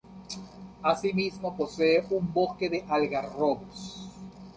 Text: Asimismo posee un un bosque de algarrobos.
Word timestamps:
Asimismo 0.81 1.55
posee 1.55 1.99
un 2.09 2.15
un 2.17 2.33
bosque 2.33 2.67
de 2.69 2.83
algarrobos. 2.89 4.07